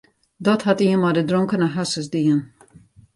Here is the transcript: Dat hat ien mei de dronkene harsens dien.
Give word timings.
Dat 0.45 0.61
hat 0.67 0.81
ien 0.87 0.99
mei 1.03 1.13
de 1.17 1.23
dronkene 1.29 1.67
harsens 1.75 2.09
dien. 2.15 2.39